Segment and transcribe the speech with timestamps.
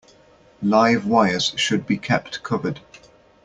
[0.63, 2.79] Live wires should be kept covered.